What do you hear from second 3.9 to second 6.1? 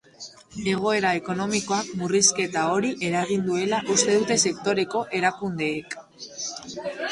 uste dute sektoreko erakundeek.